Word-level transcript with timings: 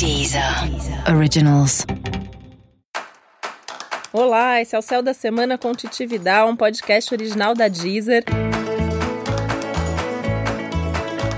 Deezer 0.00 0.42
Originals. 1.14 1.84
Olá, 4.10 4.58
esse 4.58 4.74
é 4.74 4.78
o 4.78 4.80
Céu 4.80 5.02
da 5.02 5.12
Semana 5.12 5.58
com 5.58 5.74
Titividade, 5.74 6.50
um 6.50 6.56
podcast 6.56 7.12
original 7.12 7.54
da 7.54 7.68
Deezer. 7.68 8.24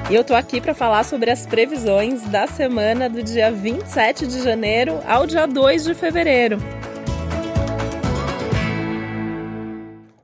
E 0.09 0.15
eu 0.15 0.23
tô 0.23 0.33
aqui 0.33 0.61
para 0.61 0.77
falar 0.77 1.03
sobre 1.03 1.29
as 1.29 1.45
previsões 1.45 2.23
da 2.29 2.47
semana 2.47 3.11
do 3.11 3.21
dia 3.21 3.51
27 3.51 4.29
de 4.29 4.41
janeiro 4.41 5.01
ao 5.09 5.27
dia 5.27 5.45
2 5.45 5.83
de 5.83 5.95
fevereiro. 5.95 6.59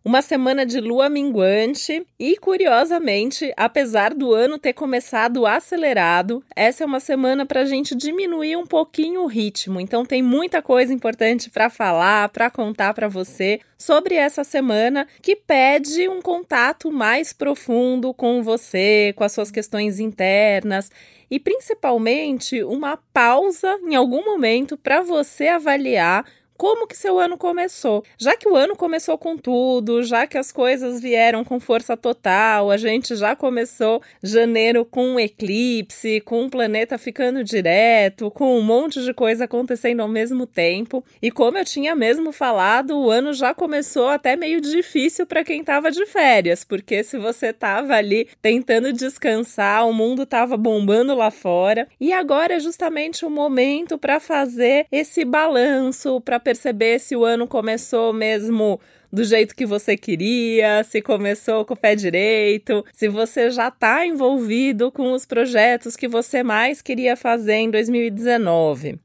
Uma 0.09 0.23
semana 0.23 0.65
de 0.65 0.81
lua 0.81 1.11
minguante 1.11 2.03
e, 2.19 2.39
curiosamente, 2.39 3.53
apesar 3.55 4.15
do 4.15 4.33
ano 4.33 4.59
ter 4.59 4.73
começado 4.73 5.45
acelerado, 5.45 6.43
essa 6.57 6.83
é 6.83 6.87
uma 6.87 6.99
semana 6.99 7.45
para 7.45 7.61
a 7.61 7.65
gente 7.67 7.95
diminuir 7.95 8.57
um 8.57 8.65
pouquinho 8.65 9.21
o 9.21 9.27
ritmo. 9.27 9.79
Então, 9.79 10.07
tem 10.07 10.23
muita 10.23 10.63
coisa 10.63 10.95
importante 10.95 11.51
para 11.51 11.69
falar, 11.69 12.30
para 12.30 12.49
contar 12.49 12.95
para 12.95 13.07
você 13.07 13.61
sobre 13.77 14.15
essa 14.15 14.43
semana 14.45 15.07
que 15.21 15.37
pede 15.37 16.09
um 16.09 16.23
contato 16.23 16.91
mais 16.91 17.35
profundo 17.35 18.15
com 18.15 18.43
você, 18.43 19.13
com 19.15 19.25
as 19.25 19.33
suas 19.33 19.51
questões 19.51 20.01
internas 20.01 20.91
e 21.30 21.38
principalmente 21.38 22.65
uma 22.65 22.97
pausa 23.13 23.79
em 23.87 23.95
algum 23.95 24.25
momento 24.25 24.75
para 24.75 25.02
você 25.02 25.49
avaliar 25.49 26.25
como 26.59 26.89
que 26.89 26.97
seu 26.97 27.21
ano 27.21 27.39
começou. 27.39 28.05
Já 28.19 28.37
que 28.37 28.48
o 28.48 28.57
ano 28.57 28.75
começou 28.75 29.16
com 29.16 29.37
tudo, 29.37 30.03
já 30.03 30.27
que 30.27 30.37
as 30.37 30.51
coisas 30.51 31.01
vieram 31.01 31.45
com 31.45 31.61
força 31.61 31.97
total, 31.97 32.73
a 32.73 32.77
gente 32.77 33.15
já 33.15 33.37
começou 33.37 34.03
janeiro 34.21 34.85
com 34.85 35.11
um 35.11 35.21
eclipse, 35.21 36.21
com 36.23 36.43
um 36.43 36.51
planeta 36.51 36.99
ficando 36.99 37.45
direto, 37.45 38.29
com 38.33 38.59
um 38.59 38.61
monte 38.61 39.01
de 39.05 39.15
coisa 39.15 39.45
acontecendo 39.45 40.01
ao 40.01 40.09
mesmo 40.09 40.47
tempo. 40.47 41.05
E 41.23 41.30
como 41.30 41.57
eu 41.57 41.65
tinha 41.65 41.95
mesmo 41.95 42.32
falado, 42.32 42.99
o 42.99 43.09
ano 43.09 43.32
já 43.32 43.54
começou 43.54 44.09
até 44.09 44.35
meio 44.35 44.60
difícil 44.60 45.27
para 45.27 45.45
quem 45.45 45.60
estava 45.60 45.93
de 45.93 46.04
férias, 46.07 46.65
porque 46.65 47.04
se 47.04 47.19
você 47.19 47.51
estava 47.51 47.95
ali 47.95 48.29
tentando 48.43 48.93
descansar, 48.93 49.87
o 49.88 49.93
mundo 49.93 50.25
estava 50.25 50.57
bombando 50.57 51.15
lá 51.15 51.30
fora. 51.30 51.87
E 52.01 52.13
agora 52.13 52.54
é 52.54 52.60
justamente 52.60 53.25
o 53.25 53.30
momento 53.30 53.97
para 53.97 54.19
fazer 54.19 54.87
esse 54.91 55.25
balanço, 55.25 56.21
para 56.21 56.48
perceber 56.49 56.99
se 56.99 57.15
o 57.15 57.27
ano 57.27 57.46
começou 57.46 58.10
mesmo 58.10 58.80
do 59.13 59.23
jeito 59.23 59.54
que 59.54 59.66
você 59.66 59.99
queria, 59.99 60.82
se 60.82 61.02
começou 61.02 61.63
com 61.63 61.74
o 61.74 61.77
pé 61.77 61.95
direito, 61.95 62.82
se 62.91 63.07
você 63.07 63.51
já 63.51 63.68
está 63.68 64.06
envolvido 64.06 64.91
com 64.91 65.12
os 65.12 65.26
projetos 65.26 65.94
que 65.94 66.09
você 66.09 66.43
mais 66.43 66.81
queria 66.81 67.16
fazer 67.16 67.56
em 67.56 67.71
2019. 67.71 68.99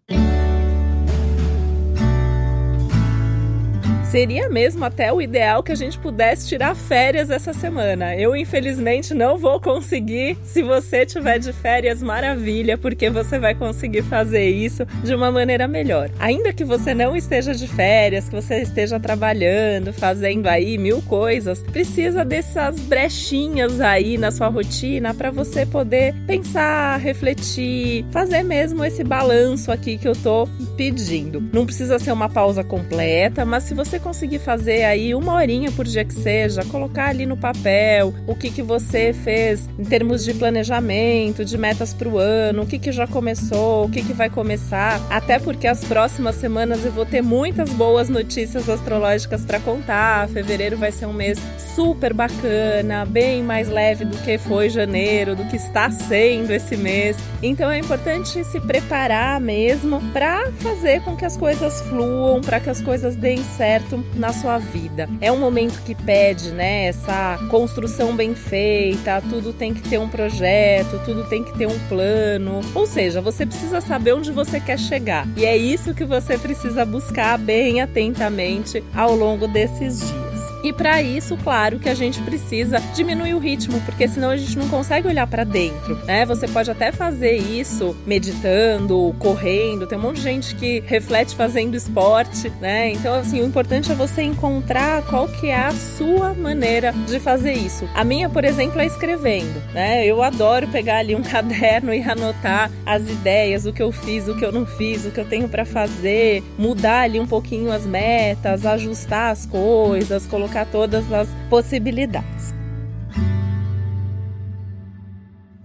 Seria 4.14 4.48
mesmo 4.48 4.86
até 4.86 5.12
o 5.12 5.20
ideal 5.20 5.64
que 5.64 5.72
a 5.72 5.76
gente 5.76 5.98
pudesse 5.98 6.48
tirar 6.48 6.76
férias 6.76 7.32
essa 7.32 7.52
semana. 7.52 8.16
Eu, 8.16 8.36
infelizmente, 8.36 9.12
não 9.12 9.40
vou 9.40 9.60
conseguir. 9.60 10.38
Se 10.44 10.62
você 10.62 11.04
tiver 11.04 11.40
de 11.40 11.52
férias, 11.52 12.00
maravilha, 12.00 12.78
porque 12.78 13.10
você 13.10 13.40
vai 13.40 13.56
conseguir 13.56 14.04
fazer 14.04 14.48
isso 14.48 14.86
de 15.04 15.16
uma 15.16 15.32
maneira 15.32 15.68
melhor. 15.68 16.12
Ainda 16.20 16.54
que 16.54 16.64
você 16.64 16.94
não 16.94 17.16
esteja 17.16 17.56
de 17.56 17.68
férias, 17.68 18.30
que 18.30 18.36
você 18.36 18.62
esteja 18.62 19.00
trabalhando, 19.00 19.92
fazendo 19.92 20.46
aí 20.46 20.78
mil 20.78 21.02
coisas, 21.02 21.64
precisa 21.64 22.24
dessas 22.24 22.80
brechinhas 22.82 23.82
aí 23.82 24.20
na 24.20 24.30
sua 24.30 24.48
rotina 24.48 25.16
para 25.16 25.32
você 25.32 25.66
poder 25.66 26.14
pensar, 26.28 27.00
refletir, 27.00 28.06
fazer 28.12 28.44
mesmo 28.44 28.86
esse 28.86 29.04
balanço 29.04 29.72
aqui 29.72 29.98
que 29.98 30.08
eu 30.08 30.16
tô 30.16 30.48
pedindo. 30.78 31.42
Não 31.52 31.66
precisa 31.66 31.98
ser 31.98 32.12
uma 32.12 32.30
pausa 32.30 32.64
completa, 32.64 33.44
mas 33.44 33.64
se 33.64 33.74
você 33.74 34.03
conseguir 34.04 34.40
fazer 34.40 34.84
aí 34.84 35.16
uma 35.16 35.34
horinha 35.34 35.72
por 35.72 35.86
dia 35.86 36.04
que 36.04 36.14
seja, 36.14 36.64
colocar 36.66 37.08
ali 37.08 37.26
no 37.26 37.38
papel 37.38 38.14
o 38.28 38.36
que, 38.36 38.52
que 38.52 38.62
você 38.62 39.14
fez 39.14 39.68
em 39.80 39.86
termos 39.86 40.24
de 40.24 40.34
planejamento, 40.34 41.46
de 41.46 41.58
metas 41.58 41.94
para 41.94 42.10
o 42.10 42.18
ano, 42.18 42.64
o 42.64 42.66
que, 42.68 42.78
que 42.78 42.92
já 42.92 43.08
começou, 43.08 43.86
o 43.86 43.90
que, 43.90 44.04
que 44.04 44.14
vai 44.14 44.30
começar, 44.30 45.02
até 45.10 45.40
porque 45.40 45.66
as 45.68 45.84
próximas 45.86 46.36
semanas 46.36 46.84
eu 46.84 46.92
vou 46.92 47.06
ter 47.06 47.22
muitas 47.22 47.70
boas 47.72 48.10
notícias 48.10 48.70
astrológicas 48.70 49.46
para 49.46 49.60
contar. 49.60 50.28
Fevereiro 50.30 50.78
vai 50.78 50.92
ser 50.92 51.06
um 51.06 51.14
mês 51.14 51.40
super 51.76 52.14
bacana, 52.14 53.06
bem 53.06 53.42
mais 53.42 53.70
leve 53.70 54.04
do 54.04 54.18
que 54.18 54.38
foi 54.38 54.70
janeiro, 54.70 55.36
do 55.36 55.46
que 55.46 55.56
está 55.56 55.90
sendo 55.90 56.52
esse 56.52 56.76
mês. 56.76 57.16
Então 57.42 57.72
é 57.72 57.80
importante 57.80 58.44
se 58.44 58.60
preparar 58.60 59.40
mesmo 59.40 60.02
para 60.12 60.52
fazer 60.54 61.02
com 61.04 61.16
que 61.16 61.26
as 61.26 61.38
coisas 61.38 61.82
fluam, 61.84 62.42
para 62.42 62.60
que 62.60 62.70
as 62.70 62.82
coisas 62.82 63.16
deem 63.16 63.44
certo 63.44 63.93
na 64.16 64.32
sua 64.32 64.58
vida. 64.58 65.10
É 65.20 65.32
um 65.32 65.38
momento 65.38 65.82
que 65.84 65.96
pede, 65.96 66.52
né, 66.52 66.86
essa 66.86 67.40
construção 67.50 68.16
bem 68.16 68.36
feita, 68.36 69.22
tudo 69.30 69.54
tem 69.54 69.74
que 69.74 69.82
ter 69.82 69.98
um 69.98 70.08
projeto, 70.08 71.02
tudo 71.06 71.24
tem 71.26 71.44
que 71.44 71.58
ter 71.58 71.68
um 71.68 71.80
plano. 71.88 72.62
Ou 72.74 72.86
seja, 72.86 73.22
você 73.22 73.46
precisa 73.46 73.82
saber 73.82 74.14
onde 74.14 74.32
você 74.32 74.60
quer 74.60 74.80
chegar. 74.80 75.28
E 75.36 75.46
é 75.46 75.56
isso 75.58 75.94
que 75.94 76.06
você 76.06 76.38
precisa 76.38 76.86
buscar 76.86 77.38
bem 77.38 77.82
atentamente 77.82 78.84
ao 78.96 79.16
longo 79.16 79.48
desses 79.48 80.00
dias. 80.00 80.23
E 80.64 80.72
para 80.72 81.02
isso, 81.02 81.36
claro 81.44 81.78
que 81.78 81.90
a 81.90 81.94
gente 81.94 82.22
precisa 82.22 82.80
diminuir 82.96 83.34
o 83.34 83.40
ritmo, 83.40 83.82
porque 83.82 84.08
senão 84.08 84.30
a 84.30 84.38
gente 84.38 84.58
não 84.58 84.70
consegue 84.70 85.10
olhar 85.10 85.28
para 85.28 85.44
dentro, 85.44 85.96
né? 86.06 86.26
Você 86.26 86.48
pode 86.48 86.72
até 86.72 86.90
fazer 86.90 87.36
isso 87.36 87.94
meditando, 88.06 89.14
correndo, 89.20 89.86
tem 89.86 89.98
um 89.98 90.02
monte 90.02 90.18
de 90.18 90.22
gente 90.22 90.56
que 90.56 90.82
reflete 90.86 91.36
fazendo 91.36 91.76
esporte, 91.76 92.50
né? 92.62 92.92
Então, 92.92 93.14
assim, 93.14 93.42
o 93.42 93.46
importante 93.46 93.92
é 93.92 93.96
você 93.96 94.22
encontrar 94.22 95.04
qual 95.04 95.28
que 95.28 95.48
é 95.48 95.66
a 95.66 95.72
sua 95.72 96.34
maneira 96.34 96.94
de 97.08 97.20
fazer 97.20 97.52
isso. 97.52 97.86
A 97.94 98.06
minha, 98.06 98.30
por 98.30 98.46
exemplo, 98.46 98.80
é 98.80 98.86
escrevendo, 98.86 99.62
né? 99.74 100.06
Eu 100.06 100.24
adoro 100.24 100.70
pegar 100.70 101.00
ali 101.00 101.14
um 101.14 101.24
caderno 101.24 101.94
e 101.94 102.02
anotar 102.02 102.72
as 102.86 103.02
ideias, 103.02 103.66
o 103.66 103.74
que 103.74 103.84
eu 103.84 103.92
fiz, 103.92 104.30
o 104.30 104.36
que 104.36 104.46
eu 104.46 104.52
não 104.54 104.66
fiz, 104.66 105.06
o 105.06 105.12
que 105.12 105.20
eu 105.20 105.26
tenho 105.26 105.50
para 105.50 105.66
fazer, 105.66 106.42
mudar 106.58 107.02
ali 107.02 107.20
um 107.20 107.28
pouquinho 107.28 107.70
as 107.70 107.86
metas, 107.86 108.66
ajustar 108.66 109.32
as 109.32 109.46
coisas, 109.46 110.26
colocar 110.26 110.53
colocar 110.54 110.66
todas 110.68 111.12
as 111.12 111.28
possibilidades. 111.50 112.63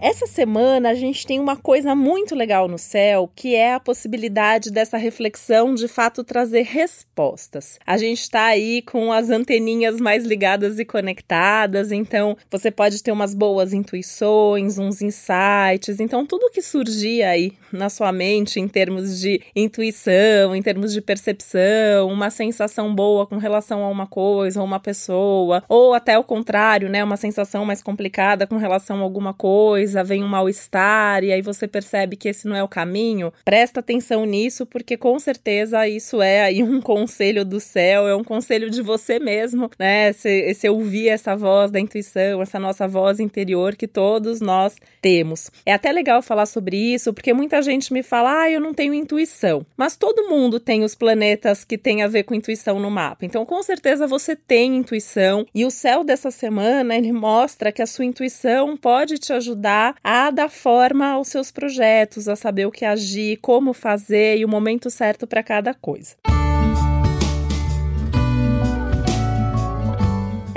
Essa 0.01 0.25
semana 0.25 0.91
a 0.91 0.93
gente 0.93 1.27
tem 1.27 1.41
uma 1.41 1.57
coisa 1.57 1.93
muito 1.93 2.33
legal 2.33 2.69
no 2.69 2.77
céu, 2.77 3.29
que 3.35 3.53
é 3.53 3.73
a 3.73 3.81
possibilidade 3.81 4.71
dessa 4.71 4.95
reflexão 4.97 5.75
de 5.75 5.89
fato 5.89 6.23
trazer 6.23 6.61
respostas. 6.61 7.77
A 7.85 7.97
gente 7.97 8.21
está 8.21 8.45
aí 8.45 8.81
com 8.81 9.11
as 9.11 9.29
anteninhas 9.29 9.99
mais 9.99 10.23
ligadas 10.23 10.79
e 10.79 10.85
conectadas, 10.85 11.91
então 11.91 12.37
você 12.49 12.71
pode 12.71 13.03
ter 13.03 13.11
umas 13.11 13.33
boas 13.33 13.73
intuições, 13.73 14.77
uns 14.77 15.01
insights. 15.01 15.99
Então, 15.99 16.25
tudo 16.25 16.49
que 16.49 16.61
surgir 16.61 17.23
aí 17.23 17.51
na 17.69 17.89
sua 17.89 18.13
mente 18.13 18.57
em 18.57 18.69
termos 18.69 19.19
de 19.19 19.41
intuição, 19.53 20.55
em 20.55 20.61
termos 20.61 20.93
de 20.93 21.01
percepção, 21.01 22.07
uma 22.07 22.29
sensação 22.29 22.95
boa 22.95 23.27
com 23.27 23.35
relação 23.35 23.83
a 23.83 23.89
uma 23.89 24.07
coisa, 24.07 24.61
ou 24.61 24.65
uma 24.65 24.79
pessoa, 24.79 25.61
ou 25.67 25.93
até 25.93 26.17
o 26.17 26.23
contrário, 26.23 26.87
né? 26.87 27.03
Uma 27.03 27.17
sensação 27.17 27.65
mais 27.65 27.83
complicada 27.83 28.47
com 28.47 28.55
relação 28.55 28.99
a 28.99 29.01
alguma 29.01 29.33
coisa 29.33 29.88
coisa, 29.89 30.03
vem 30.03 30.23
um 30.23 30.27
mal-estar 30.27 31.23
e 31.23 31.31
aí 31.31 31.41
você 31.41 31.67
percebe 31.67 32.15
que 32.15 32.29
esse 32.29 32.47
não 32.47 32.55
é 32.55 32.63
o 32.63 32.67
caminho, 32.67 33.33
presta 33.43 33.79
atenção 33.79 34.25
nisso, 34.25 34.65
porque 34.65 34.95
com 34.95 35.17
certeza 35.17 35.87
isso 35.87 36.21
é 36.21 36.41
aí 36.41 36.63
um 36.63 36.79
conselho 36.81 37.43
do 37.43 37.59
céu, 37.59 38.07
é 38.07 38.15
um 38.15 38.23
conselho 38.23 38.69
de 38.69 38.81
você 38.81 39.19
mesmo, 39.19 39.69
né? 39.79 40.13
Se, 40.13 40.53
se 40.53 40.69
ouvir 40.69 41.09
essa 41.09 41.35
voz 41.35 41.71
da 41.71 41.79
intuição, 41.79 42.41
essa 42.41 42.59
nossa 42.59 42.87
voz 42.87 43.19
interior 43.19 43.75
que 43.75 43.87
todos 43.87 44.39
nós 44.39 44.75
temos. 45.01 45.49
É 45.65 45.73
até 45.73 45.91
legal 45.91 46.21
falar 46.21 46.45
sobre 46.45 46.77
isso, 46.77 47.13
porque 47.13 47.33
muita 47.33 47.61
gente 47.61 47.91
me 47.91 48.03
fala, 48.03 48.43
ah, 48.43 48.51
eu 48.51 48.59
não 48.59 48.73
tenho 48.73 48.93
intuição. 48.93 49.65
Mas 49.75 49.97
todo 49.97 50.29
mundo 50.29 50.59
tem 50.59 50.83
os 50.83 50.93
planetas 50.93 51.63
que 51.63 51.77
tem 51.77 52.03
a 52.03 52.07
ver 52.07 52.23
com 52.23 52.35
intuição 52.35 52.79
no 52.79 52.91
mapa. 52.91 53.25
Então, 53.25 53.45
com 53.45 53.61
certeza 53.63 54.05
você 54.05 54.35
tem 54.35 54.75
intuição 54.75 55.45
e 55.53 55.65
o 55.65 55.71
céu 55.71 56.03
dessa 56.03 56.29
semana 56.29 56.95
ele 56.95 57.11
mostra 57.11 57.71
que 57.71 57.81
a 57.81 57.87
sua 57.87 58.05
intuição 58.05 58.77
pode 58.77 59.17
te 59.17 59.33
ajudar 59.33 59.78
ajudar 59.79 59.95
a 60.03 60.29
dar 60.31 60.49
forma 60.49 61.07
aos 61.07 61.29
seus 61.29 61.51
projetos, 61.51 62.27
a 62.27 62.35
saber 62.35 62.65
o 62.65 62.71
que 62.71 62.85
agir, 62.85 63.37
como 63.37 63.73
fazer 63.73 64.37
e 64.37 64.45
o 64.45 64.49
momento 64.49 64.89
certo 64.89 65.25
para 65.25 65.43
cada 65.43 65.73
coisa. 65.73 66.15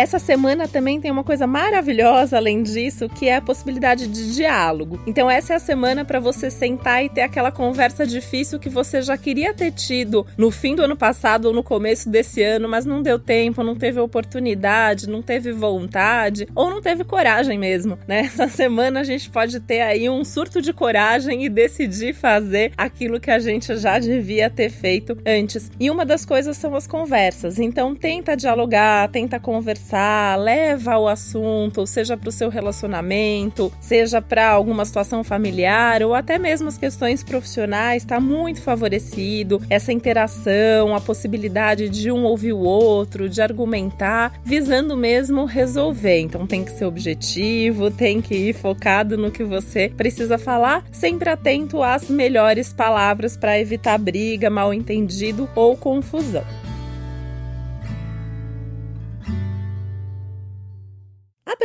Essa 0.02 0.19
semana 0.19 0.66
também 0.66 1.00
tem 1.00 1.12
uma 1.12 1.22
coisa 1.22 1.46
maravilhosa 1.46 2.37
além 2.37 2.60
disso, 2.64 3.08
que 3.08 3.28
é 3.28 3.37
a 3.37 3.40
possibilidade 3.40 4.08
de 4.08 4.34
diálogo. 4.34 5.00
Então 5.06 5.31
essa 5.31 5.52
é 5.52 5.56
a 5.56 5.60
semana 5.60 6.04
para 6.04 6.19
você 6.19 6.50
sentar 6.50 7.04
e 7.04 7.08
ter 7.08 7.20
aquela 7.20 7.52
conversa 7.52 8.04
difícil 8.04 8.58
que 8.58 8.69
você 8.69 9.00
já 9.00 9.16
queria 9.16 9.54
ter 9.54 9.70
tido 9.70 10.26
no 10.37 10.50
fim 10.50 10.75
do 10.75 10.82
ano 10.82 10.96
passado 10.96 11.44
ou 11.44 11.54
no 11.54 11.62
começo 11.62 12.10
desse 12.10 12.43
ano, 12.43 12.69
mas 12.69 12.84
não 12.84 13.00
deu 13.00 13.16
tempo, 13.16 13.62
não 13.62 13.76
teve 13.76 14.00
oportunidade, 14.00 15.08
não 15.08 15.22
teve 15.22 15.52
vontade 15.52 16.48
ou 16.52 16.69
não 16.69 16.82
teve 16.82 17.05
coragem 17.05 17.56
mesmo, 17.56 17.96
né? 18.08 18.22
Essa 18.26 18.48
semana 18.48 18.98
a 18.98 19.05
gente 19.05 19.31
pode 19.31 19.60
ter 19.60 19.82
aí 19.82 20.10
um 20.10 20.25
surto 20.25 20.60
de 20.60 20.72
coragem 20.72 21.44
e 21.44 21.48
decidir 21.48 22.12
fazer 22.12 22.72
aquilo 22.76 23.20
que 23.20 23.31
a 23.31 23.38
gente 23.38 23.76
já 23.76 24.00
devia 24.00 24.50
ter 24.50 24.69
feito 24.69 25.16
antes. 25.25 25.70
E 25.78 25.88
uma 25.88 26.05
das 26.05 26.25
coisas 26.25 26.56
são 26.56 26.75
as 26.75 26.88
conversas. 26.88 27.60
Então 27.60 27.94
tenta 27.94 28.37
dialogar, 28.37 29.08
tenta 29.08 29.38
conversar, 29.38 29.91
leva 30.36 30.98
o 30.98 31.08
assunto, 31.08 31.86
seja 31.86 32.16
para 32.16 32.28
o 32.28 32.32
seu 32.32 32.48
relacionamento, 32.48 33.72
seja 33.80 34.20
para 34.20 34.48
alguma 34.48 34.84
situação 34.84 35.22
familiar 35.22 36.02
ou 36.02 36.14
até 36.14 36.38
mesmo 36.38 36.68
as 36.68 36.78
questões 36.78 37.22
profissionais, 37.22 38.02
está 38.02 38.20
muito 38.20 38.62
favorecido 38.62 39.60
essa 39.68 39.92
interação, 39.92 40.94
a 40.94 41.00
possibilidade 41.00 41.88
de 41.88 42.10
um 42.10 42.24
ouvir 42.24 42.52
o 42.52 42.60
outro, 42.60 43.28
de 43.28 43.42
argumentar, 43.42 44.32
visando 44.44 44.96
mesmo 44.96 45.44
resolver. 45.44 46.20
Então 46.20 46.46
tem 46.46 46.64
que 46.64 46.72
ser 46.72 46.84
objetivo, 46.84 47.90
tem 47.90 48.20
que 48.20 48.34
ir 48.34 48.54
focado 48.54 49.16
no 49.16 49.30
que 49.30 49.44
você 49.44 49.92
precisa 49.96 50.38
falar, 50.38 50.84
sempre 50.92 51.28
atento 51.28 51.82
às 51.82 52.08
melhores 52.08 52.72
palavras 52.72 53.36
para 53.36 53.58
evitar 53.58 53.98
briga, 53.98 54.48
mal 54.50 54.72
entendido 54.72 55.48
ou 55.54 55.76
confusão. 55.76 56.61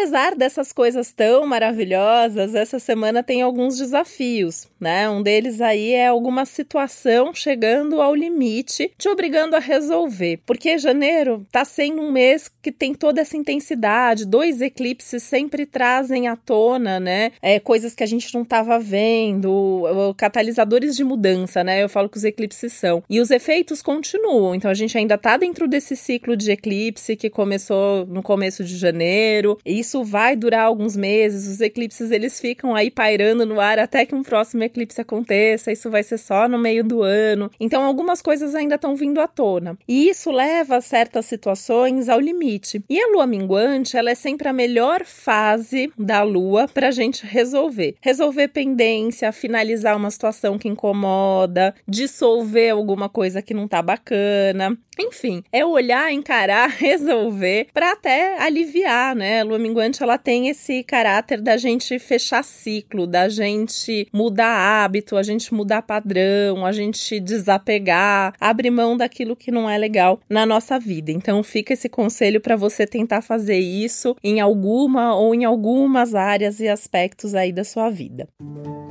Apesar 0.08 0.36
dessas 0.36 0.72
coisas 0.72 1.12
tão 1.12 1.46
maravilhosas, 1.46 2.56
essa 2.56 2.80
semana 2.80 3.22
tem 3.22 3.42
alguns 3.42 3.78
desafios, 3.78 4.66
né? 4.80 5.10
Um 5.10 5.22
deles 5.22 5.60
aí 5.60 5.92
é 5.92 6.08
alguma 6.08 6.46
situação 6.46 7.34
chegando 7.34 8.02
ao 8.02 8.16
limite, 8.16 8.90
te 8.98 9.10
obrigando 9.10 9.58
a 9.58 9.60
resolver. 9.60 10.40
Porque 10.46 10.78
janeiro 10.78 11.46
tá 11.52 11.66
sendo 11.66 12.02
um 12.02 12.10
mês 12.10 12.50
que 12.62 12.72
tem 12.72 12.94
toda 12.94 13.20
essa 13.20 13.36
intensidade, 13.36 14.26
dois 14.26 14.62
eclipses 14.62 15.24
sempre 15.24 15.66
trazem 15.66 16.30
à 16.30 16.38
tona, 16.38 17.02
né? 17.02 17.34
É, 17.42 17.60
coisas 17.60 17.94
que 17.94 18.04
a 18.04 18.08
gente 18.08 18.34
não 18.34 18.44
estava 18.44 18.80
vendo, 18.80 19.84
catalisadores 20.16 20.96
de 20.96 21.04
mudança, 21.04 21.66
né? 21.66 21.84
Eu 21.84 21.90
falo 21.90 22.08
que 22.08 22.18
os 22.18 22.24
eclipses 22.24 22.72
são. 22.72 23.04
E 23.10 23.20
os 23.20 23.30
efeitos 23.30 23.82
continuam, 23.82 24.56
então 24.56 24.72
a 24.72 24.74
gente 24.74 24.98
ainda 24.98 25.18
tá 25.18 25.36
dentro 25.36 25.68
desse 25.68 25.98
ciclo 25.98 26.38
de 26.38 26.50
eclipse 26.50 27.18
que 27.18 27.30
começou 27.30 28.06
no 28.06 28.24
começo 28.24 28.64
de 28.64 28.78
janeiro. 28.78 29.58
E 29.66 29.84
isso 29.98 30.04
vai 30.04 30.36
durar 30.36 30.66
alguns 30.66 30.96
meses, 30.96 31.48
os 31.48 31.60
eclipses 31.60 32.12
eles 32.12 32.40
ficam 32.40 32.76
aí 32.76 32.92
pairando 32.92 33.46
no 33.46 33.60
ar 33.60 33.80
até 33.80 34.06
que 34.06 34.14
um 34.14 34.22
próximo 34.22 34.64
eclipse 34.64 35.02
aconteça, 35.02 35.72
isso 35.72 35.90
vai 35.90 36.04
ser 36.04 36.20
só 36.20 36.48
no 36.48 36.60
meio 36.60 36.84
do 36.84 37.02
ano. 37.02 37.50
Então 37.60 37.84
algumas 37.84 38.22
coisas 38.22 38.54
ainda 38.54 38.76
estão 38.76 38.96
vindo 38.96 39.20
à 39.20 39.28
tona. 39.28 39.78
E 39.88 40.08
isso 40.08 40.30
leva 40.30 40.80
certas 40.82 41.26
situações 41.26 42.10
ao 42.10 42.20
limite. 42.20 42.84
E 42.88 43.00
a 43.00 43.08
lua 43.08 43.26
minguante, 43.26 43.98
ela 43.98 44.12
é 44.12 44.16
sempre 44.16 44.48
a 44.48 44.54
melhor 44.54 45.04
fase 45.04 45.92
da 45.98 46.22
lua 46.22 46.68
para 46.68 46.90
a 46.90 46.92
gente 46.92 47.26
resolver. 47.26 47.96
Resolver 48.02 48.50
pendência, 48.50 49.32
finalizar 49.32 49.98
uma 49.98 50.12
situação 50.12 50.60
que 50.60 50.68
incomoda, 50.68 51.74
dissolver 51.88 52.72
alguma 52.72 53.10
coisa 53.10 53.42
que 53.42 53.54
não 53.54 53.68
tá 53.68 53.82
bacana. 53.82 54.78
Enfim, 55.00 55.44
é 55.52 55.66
olhar, 55.66 56.12
encarar, 56.12 56.70
resolver 56.78 57.68
para 57.74 57.92
até 57.92 58.42
aliviar, 58.42 59.16
né? 59.16 59.42
A 59.42 59.44
lua 59.44 59.60
minguante 59.60 59.87
ela 60.02 60.18
tem 60.18 60.50
esse 60.50 60.84
caráter 60.84 61.42
da 61.42 61.58
gente 61.58 61.98
fechar 62.00 62.44
ciclo, 62.44 63.08
da 63.08 63.30
gente 63.30 64.08
mudar 64.14 64.84
hábito, 64.84 65.18
a 65.18 65.24
gente 65.24 65.54
mudar 65.54 65.82
padrão, 65.82 66.66
a 66.66 66.72
gente 66.72 67.20
desapegar, 67.20 68.34
abrir 68.40 68.72
mão 68.72 68.98
daquilo 68.98 69.36
que 69.36 69.52
não 69.52 69.70
é 69.70 69.78
legal 69.78 70.20
na 70.30 70.46
nossa 70.46 70.80
vida. 70.80 71.12
Então 71.12 71.42
fica 71.44 71.74
esse 71.74 71.90
conselho 71.90 72.42
para 72.42 72.56
você 72.56 72.86
tentar 72.86 73.22
fazer 73.22 73.60
isso 73.60 74.16
em 74.24 74.40
alguma 74.40 75.16
ou 75.16 75.34
em 75.34 75.46
algumas 75.46 76.16
áreas 76.16 76.60
e 76.60 76.68
aspectos 76.68 77.34
aí 77.36 77.52
da 77.52 77.64
sua 77.64 77.90
vida. 77.90 78.28
O 78.40 78.87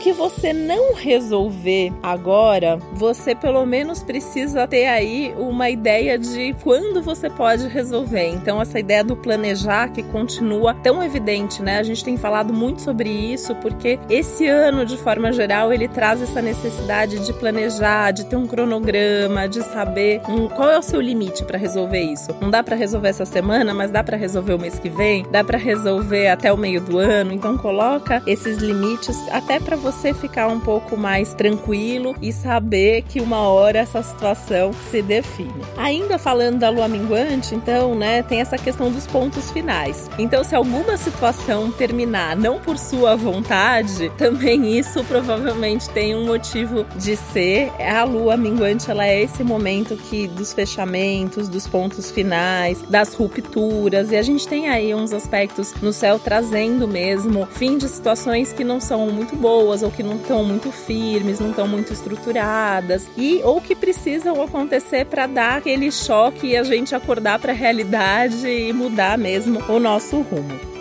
que 0.00 0.12
você 0.12 0.52
não 0.52 0.94
resolver 0.94 1.92
agora, 2.02 2.78
você 2.94 3.34
pelo 3.34 3.66
menos 3.66 4.02
precisa 4.02 4.66
ter 4.66 4.86
aí 4.86 5.34
uma 5.38 5.68
ideia 5.68 6.18
de 6.18 6.56
quando 6.64 7.02
você 7.02 7.28
pode 7.28 7.68
resolver. 7.68 8.28
Então, 8.28 8.60
essa 8.62 8.80
ideia 8.80 9.04
do 9.04 9.14
planejar 9.14 9.88
que 9.88 10.02
continua 10.02 10.72
tão 10.72 11.04
evidente, 11.04 11.62
né? 11.62 11.78
A 11.78 11.82
gente 11.82 12.02
tem 12.02 12.16
falado 12.16 12.52
muito 12.52 12.80
sobre 12.80 13.10
isso 13.10 13.54
porque 13.56 13.98
esse 14.08 14.46
ano, 14.46 14.86
de 14.86 14.96
forma 14.96 15.30
geral, 15.32 15.70
ele 15.70 15.86
traz 15.86 16.22
essa 16.22 16.40
necessidade 16.40 17.18
de 17.18 17.32
planejar, 17.34 18.12
de 18.12 18.24
ter 18.24 18.36
um 18.36 18.46
cronograma, 18.46 19.46
de 19.46 19.62
saber 19.62 20.22
um, 20.28 20.48
qual 20.48 20.70
é 20.70 20.78
o 20.78 20.82
seu 20.82 21.00
limite 21.00 21.44
para 21.44 21.58
resolver 21.58 22.00
isso. 22.00 22.34
Não 22.40 22.48
dá 22.48 22.62
para 22.62 22.74
resolver 22.74 23.08
essa 23.08 23.26
semana, 23.26 23.74
mas 23.74 23.90
dá 23.90 24.02
para 24.02 24.16
resolver 24.16 24.54
o 24.54 24.58
mês 24.58 24.78
que 24.78 24.88
vem, 24.88 25.26
dá 25.30 25.44
para 25.44 25.58
resolver 25.58 26.28
até 26.28 26.50
o 26.50 26.56
meio 26.56 26.80
do 26.80 26.98
ano. 26.98 27.32
Então, 27.32 27.58
coloca 27.58 28.22
esses 28.26 28.56
limites 28.58 29.16
até 29.30 29.60
para 29.60 29.76
você 29.76 29.89
ficar 29.92 30.48
um 30.48 30.60
pouco 30.60 30.96
mais 30.96 31.34
tranquilo 31.34 32.14
e 32.20 32.32
saber 32.32 33.02
que 33.02 33.20
uma 33.20 33.40
hora 33.40 33.78
essa 33.78 34.02
situação 34.02 34.72
se 34.90 35.02
define. 35.02 35.62
Ainda 35.76 36.18
falando 36.18 36.58
da 36.58 36.70
lua 36.70 36.88
minguante, 36.88 37.54
então, 37.54 37.94
né, 37.94 38.22
tem 38.22 38.40
essa 38.40 38.58
questão 38.58 38.90
dos 38.90 39.06
pontos 39.06 39.50
finais. 39.50 40.10
Então, 40.18 40.44
se 40.44 40.54
alguma 40.54 40.96
situação 40.96 41.70
terminar 41.70 42.36
não 42.36 42.58
por 42.60 42.78
sua 42.78 43.16
vontade, 43.16 44.10
também 44.16 44.78
isso 44.78 45.02
provavelmente 45.04 45.88
tem 45.90 46.14
um 46.14 46.26
motivo 46.26 46.84
de 46.96 47.16
ser. 47.16 47.70
A 47.80 48.04
lua 48.04 48.36
minguante, 48.36 48.90
ela 48.90 49.06
é 49.06 49.22
esse 49.22 49.42
momento 49.42 49.96
que 49.96 50.26
dos 50.26 50.52
fechamentos, 50.52 51.48
dos 51.48 51.66
pontos 51.66 52.10
finais, 52.10 52.82
das 52.82 53.14
rupturas, 53.14 54.10
e 54.10 54.16
a 54.16 54.22
gente 54.22 54.46
tem 54.46 54.68
aí 54.68 54.94
uns 54.94 55.12
aspectos 55.12 55.74
no 55.82 55.92
céu 55.92 56.18
trazendo 56.18 56.86
mesmo 56.86 57.46
fim 57.46 57.78
de 57.78 57.88
situações 57.88 58.52
que 58.52 58.64
não 58.64 58.80
são 58.80 59.06
muito 59.10 59.36
boas 59.36 59.79
boas 59.80 59.82
ou 59.82 59.90
que 59.90 60.02
não 60.02 60.16
estão 60.16 60.44
muito 60.44 60.70
firmes, 60.70 61.40
não 61.40 61.50
estão 61.50 61.66
muito 61.66 61.92
estruturadas 61.92 63.08
e 63.16 63.40
ou 63.42 63.60
que 63.60 63.74
precisam 63.74 64.40
acontecer 64.42 65.06
para 65.06 65.26
dar 65.26 65.58
aquele 65.58 65.90
choque 65.90 66.48
e 66.48 66.56
a 66.56 66.62
gente 66.62 66.94
acordar 66.94 67.38
para 67.38 67.52
a 67.52 67.54
realidade 67.54 68.46
e 68.46 68.72
mudar 68.72 69.18
mesmo 69.18 69.60
o 69.68 69.78
nosso 69.78 70.20
rumo. 70.20 70.79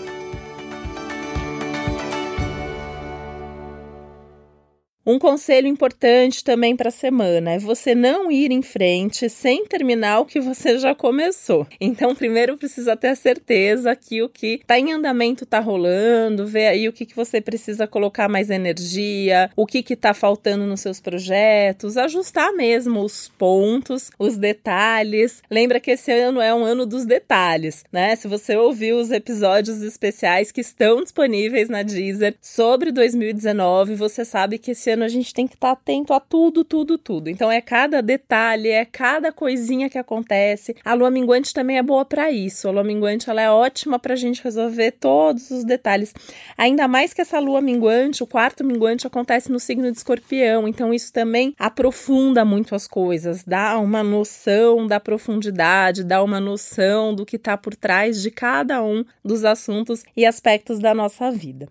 Um 5.10 5.18
conselho 5.18 5.68
importante 5.68 6.44
também 6.44 6.76
para 6.76 6.90
a 6.90 6.92
semana 6.92 7.54
é 7.54 7.58
você 7.58 7.96
não 7.96 8.32
ir 8.32 8.52
em 8.52 8.62
frente 8.62 9.28
sem 9.28 9.66
terminar 9.66 10.20
o 10.20 10.26
que 10.26 10.40
você 10.40 10.78
já 10.78 10.94
começou. 10.94 11.66
Então, 11.82 12.14
primeiro 12.14 12.56
precisa 12.56 12.96
ter 12.96 13.08
a 13.08 13.16
certeza 13.16 13.96
que 13.96 14.22
o 14.22 14.30
que 14.30 14.60
está 14.62 14.78
em 14.78 14.94
andamento 14.94 15.45
está 15.45 15.60
rolando, 15.60 16.45
ver 16.45 16.68
aí 16.68 16.88
o 16.88 16.94
que, 16.94 17.07
que 17.07 17.16
você 17.16 17.42
precisa 17.42 17.88
colocar 17.88 18.30
mais 18.30 18.52
energia, 18.52 19.50
o 19.56 19.66
que 19.66 19.83
está 19.92 20.14
faltando 20.14 20.68
nos 20.68 20.81
seus 20.81 21.00
projetos, 21.00 21.98
ajustar 21.98 22.54
mesmo 22.54 23.02
os 23.02 23.30
pontos, 23.30 24.12
os 24.19 24.38
detalhes. 24.38 25.42
Lembra 25.50 25.80
que 25.80 25.90
esse 25.90 26.12
ano 26.12 26.40
é 26.40 26.54
um 26.54 26.64
ano 26.64 26.86
dos 26.86 27.04
detalhes, 27.04 27.83
né? 27.92 28.16
Se 28.16 28.28
você 28.28 28.56
ouviu 28.56 29.00
os 29.00 29.10
episódios 29.10 29.81
especiais 29.81 30.52
que 30.52 30.62
estão 30.62 31.02
disponíveis 31.02 31.68
na 31.68 31.81
Deezer 31.81 32.36
sobre 32.40 32.92
2019, 32.92 33.95
você 33.95 34.24
sabe 34.24 34.60
que 34.60 34.69
esse 34.69 34.92
ano 34.92 34.99
a 35.04 35.08
gente 35.08 35.34
tem 35.34 35.48
que 35.48 35.56
estar 35.56 35.68
tá 35.68 35.74
atento 35.74 36.14
a 36.14 36.20
tudo, 36.20 36.64
tudo, 36.64 36.98
tudo. 36.98 37.30
Então 37.30 37.52
é 37.52 37.62
cada 37.62 38.02
detalhe, 38.02 38.70
é 38.70 38.86
cada 38.86 39.32
coisinha 39.32 39.90
que 39.90 39.98
acontece. 39.98 40.76
A 40.84 40.94
lua 40.94 41.10
minguante 41.10 41.54
também 41.54 41.78
é 41.78 41.84
boa 41.84 42.06
para 42.06 42.32
isso. 42.32 42.68
A 42.68 42.72
lua 42.72 42.84
minguante 42.84 43.30
ela 43.30 43.42
é 43.42 43.50
ótima 43.50 44.00
para 44.00 44.14
a 44.14 44.18
gente 44.18 44.44
resolver 44.44 44.92
todos 44.92 45.52
os 45.52 45.64
detalhes. 45.64 46.14
Ainda 46.58 46.88
mais 46.88 47.14
que 47.14 47.22
essa 47.22 47.40
lua 47.40 47.62
minguante, 47.62 48.24
o 48.24 48.28
quarto 48.28 48.64
minguante 48.64 49.08
acontece 49.08 49.52
no 49.52 49.60
signo 49.60 49.92
de 49.92 49.98
Escorpião. 49.98 50.68
Então 50.68 50.94
isso 50.94 51.12
também 51.12 51.54
aprofunda 51.58 52.44
muito 52.46 52.76
as 52.76 52.88
coisas, 52.88 53.44
dá 53.44 53.78
uma 53.80 54.04
noção 54.04 54.88
da 54.88 55.00
profundidade, 55.00 56.04
dá 56.04 56.24
uma 56.24 56.40
noção 56.40 57.14
do 57.14 57.26
que 57.26 57.36
está 57.36 57.58
por 57.58 57.76
trás 57.76 58.22
de 58.22 58.32
cada 58.32 58.84
um 58.84 59.04
dos 59.24 59.46
assuntos 59.46 60.04
e 60.16 60.26
aspectos 60.26 60.80
da 60.80 60.94
nossa 60.94 61.32
vida. 61.32 61.68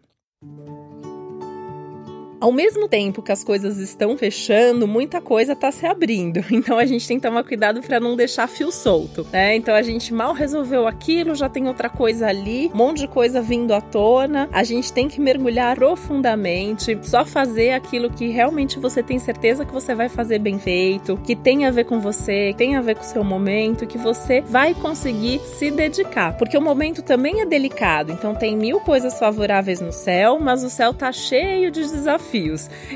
Ao 2.40 2.52
mesmo 2.52 2.86
tempo 2.86 3.20
que 3.20 3.32
as 3.32 3.42
coisas 3.42 3.78
estão 3.78 4.16
fechando, 4.16 4.86
muita 4.86 5.20
coisa 5.20 5.54
está 5.54 5.72
se 5.72 5.86
abrindo. 5.86 6.44
Então 6.58 6.76
a 6.76 6.84
gente 6.84 7.06
tem 7.06 7.18
que 7.18 7.26
tomar 7.26 7.44
cuidado 7.44 7.80
para 7.80 8.00
não 8.00 8.16
deixar 8.16 8.48
fio 8.48 8.72
solto, 8.72 9.24
né? 9.32 9.54
Então 9.54 9.74
a 9.74 9.80
gente 9.80 10.12
mal 10.12 10.32
resolveu 10.32 10.88
aquilo, 10.88 11.34
já 11.34 11.48
tem 11.48 11.68
outra 11.68 11.88
coisa 11.88 12.26
ali, 12.26 12.68
um 12.74 12.76
monte 12.76 12.98
de 12.98 13.08
coisa 13.08 13.40
vindo 13.40 13.72
à 13.72 13.80
tona. 13.80 14.48
A 14.52 14.64
gente 14.64 14.92
tem 14.92 15.08
que 15.08 15.20
mergulhar 15.20 15.76
profundamente, 15.76 16.98
só 17.02 17.24
fazer 17.24 17.70
aquilo 17.70 18.10
que 18.10 18.28
realmente 18.28 18.78
você 18.78 19.02
tem 19.02 19.18
certeza 19.18 19.64
que 19.64 19.72
você 19.72 19.94
vai 19.94 20.08
fazer 20.08 20.40
bem 20.40 20.58
feito, 20.58 21.16
que 21.18 21.36
tem 21.36 21.64
a 21.64 21.70
ver 21.70 21.84
com 21.84 22.00
você, 22.00 22.52
tem 22.58 22.76
a 22.76 22.80
ver 22.80 22.96
com 22.96 23.02
o 23.02 23.06
seu 23.06 23.24
momento, 23.24 23.86
que 23.86 23.98
você 23.98 24.40
vai 24.40 24.74
conseguir 24.74 25.40
se 25.40 25.70
dedicar. 25.70 26.36
Porque 26.36 26.58
o 26.58 26.62
momento 26.62 27.02
também 27.02 27.40
é 27.40 27.46
delicado, 27.46 28.12
então 28.12 28.34
tem 28.34 28.56
mil 28.56 28.80
coisas 28.80 29.18
favoráveis 29.18 29.80
no 29.80 29.92
céu, 29.92 30.38
mas 30.40 30.64
o 30.64 30.70
céu 30.70 30.92
tá 30.92 31.12
cheio 31.12 31.70
de 31.70 31.80
desafios. 31.80 32.27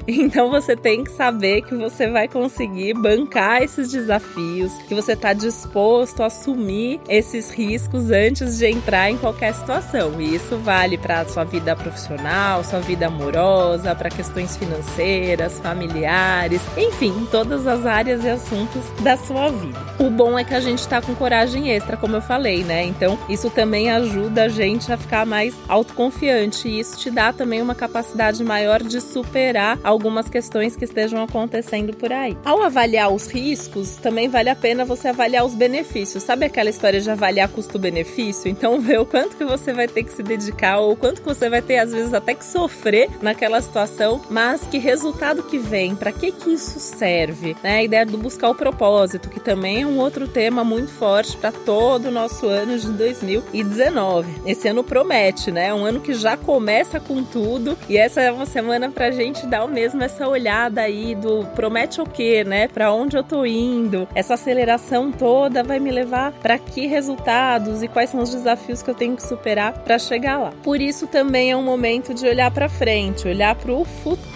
Então 0.07 0.51
você 0.51 0.77
tem 0.77 1.05
que 1.05 1.11
saber 1.11 1.62
que 1.62 1.75
você 1.75 2.09
vai 2.09 2.29
conseguir 2.29 2.95
bancar 2.95 3.62
esses 3.62 3.91
desafios, 3.91 4.73
que 4.89 4.95
você 4.95 5.17
tá 5.17 5.33
disposto 5.33 6.23
a 6.23 6.27
assumir 6.27 7.01
esses 7.09 7.51
riscos 7.51 8.11
antes 8.11 8.59
de 8.59 8.67
entrar 8.67 9.11
em 9.11 9.17
qualquer 9.17 9.55
situação. 9.55 10.21
E 10.21 10.35
isso 10.35 10.57
vale 10.59 10.97
para 10.97 11.25
sua 11.27 11.45
vida 11.45 11.75
profissional, 11.75 12.62
sua 12.65 12.81
vida 12.81 13.07
amorosa, 13.07 13.95
para 13.95 14.11
questões 14.11 14.57
financeiras, 14.57 15.59
familiares, 15.59 16.62
enfim, 16.77 17.27
todas 17.31 17.67
as 17.67 17.87
áreas 17.87 18.25
e 18.25 18.29
assuntos 18.29 18.83
da 19.03 19.17
sua 19.17 19.51
vida. 19.51 19.79
O 19.99 20.11
bom 20.11 20.39
é 20.39 20.45
que 20.45 20.55
a 20.55 20.61
gente 20.61 20.87
tá 20.87 21.01
com 21.01 21.15
coragem 21.15 21.71
extra, 21.71 21.97
como 21.97 22.17
eu 22.17 22.23
falei, 22.23 22.65
né? 22.65 22.85
Então, 22.85 23.19
isso 23.29 23.51
também 23.51 23.91
ajuda 23.91 24.45
a 24.45 24.49
gente 24.49 24.93
a 24.93 24.97
ficar 24.97 25.25
mais 25.25 25.55
autoconfiante 25.69 26.69
e 26.69 26.81
isso 26.81 26.99
te 26.99 27.11
dá 27.11 27.33
também 27.33 27.62
uma 27.62 27.75
capacidade 27.75 28.43
maior 28.43 28.83
de 28.83 29.01
superar 29.23 29.79
algumas 29.85 30.29
questões 30.29 30.75
que 30.75 30.85
estejam 30.85 31.23
acontecendo 31.23 31.95
por 31.97 32.12
aí. 32.12 32.37
Ao 32.45 32.61
avaliar 32.61 33.12
os 33.12 33.29
riscos, 33.29 33.97
também 33.97 34.29
vale 34.29 34.50
a 34.50 34.57
pena 34.57 34.85
você 34.85 35.09
avaliar 35.09 35.45
os 35.45 35.55
benefícios. 35.55 36.25
Sabe 36.25 36.45
aquela 36.45 36.69
história 36.69 37.00
de 37.00 37.09
avaliar 37.09 37.49
custo-benefício? 37.49 38.50
Então, 38.50 38.79
ver 38.83 39.00
o 39.00 39.07
quanto 39.07 39.37
que 39.37 39.45
você 39.45 39.73
vai 39.73 39.87
ter 39.87 40.02
que 40.02 40.12
se 40.12 40.23
dedicar 40.23 40.79
ou 40.79 40.97
quanto 40.97 41.23
que 41.23 41.29
você 41.29 41.49
vai 41.49 41.62
ter 41.62 41.79
às 41.79 41.93
vezes 41.93 42.12
até 42.12 42.35
que 42.35 42.45
sofrer 42.45 43.09
naquela 43.23 43.61
situação, 43.61 44.21
mas 44.29 44.62
que 44.62 44.79
resultado 44.79 45.45
que 45.45 45.59
vem, 45.59 45.95
para 45.95 46.11
que 46.11 46.33
que 46.33 46.50
isso 46.50 46.81
serve, 46.81 47.57
né? 47.62 47.76
A 47.76 47.83
ideia 47.85 48.05
do 48.05 48.19
buscar 48.19 48.50
o 48.50 48.55
propósito, 48.55 49.31
que 49.31 49.38
também 49.38 49.83
é 49.83 49.87
um 49.87 49.99
outro 49.99 50.26
tema 50.26 50.64
muito 50.64 50.91
forte 50.91 51.37
para 51.37 51.52
todo 51.52 52.07
o 52.07 52.11
nosso 52.11 52.47
ano 52.47 52.76
de 52.76 52.88
2019. 52.88 54.43
Esse 54.45 54.69
ano 54.69 54.83
promete, 54.83 55.52
né? 55.52 55.69
É 55.69 55.75
um 55.75 55.85
ano 55.85 56.00
que 56.00 56.12
já 56.12 56.37
começa 56.37 56.99
com 56.99 57.23
tudo 57.23 57.79
e 57.88 57.97
essa 57.97 58.21
é 58.21 58.33
uma 58.33 58.47
semana 58.47 58.91
pra 58.91 59.12
gente 59.12 59.47
dar 59.47 59.64
o 59.64 59.69
mesmo 59.69 60.02
essa 60.02 60.26
olhada 60.26 60.81
aí 60.81 61.14
do 61.14 61.45
promete 61.54 62.00
o 62.00 62.04
quê, 62.04 62.45
né? 62.45 62.69
Para 62.69 62.92
onde 62.92 63.16
eu 63.16 63.23
tô 63.23 63.45
indo? 63.45 64.09
Essa 64.14 64.35
aceleração 64.35 65.12
toda 65.12 65.62
vai 65.62 65.78
me 65.78 65.90
levar 65.90 66.33
para 66.33 66.59
que 66.59 66.87
resultados 66.87 67.83
e 67.83 67.88
quais 67.88 68.11
são 68.11 68.21
os 68.21 68.31
desafios 68.31 68.83
que 68.83 68.90
eu 68.90 68.95
tenho 68.95 69.16
que 69.16 69.23
superar 69.23 69.73
para 69.73 69.99
chegar 69.99 70.38
lá. 70.38 70.52
Por 70.62 70.81
isso 70.81 71.07
também 71.07 71.50
é 71.50 71.57
um 71.57 71.62
momento 71.62 72.14
de 72.14 72.26
olhar 72.26 72.50
para 72.50 72.69
frente, 72.69 73.28
olhar 73.28 73.54
para 73.54 73.73
o 73.73 73.85
futuro, 73.85 74.32